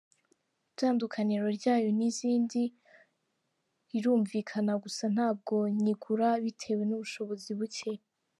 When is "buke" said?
7.59-7.91